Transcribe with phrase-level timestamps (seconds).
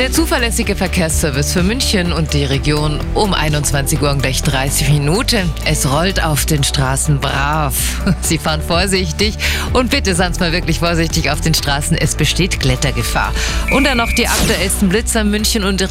[0.00, 5.52] Der zuverlässige Verkehrsservice für München und die Region um 21 Uhr und gleich 30 Minuten.
[5.66, 7.74] Es rollt auf den Straßen brav.
[8.22, 9.34] Sie fahren vorsichtig
[9.74, 11.98] und bitte seien Sie mal wirklich vorsichtig auf den Straßen.
[11.98, 13.34] Es besteht Klettergefahr.
[13.72, 15.88] Und dann noch die aktuellsten Blitzer München und die Region.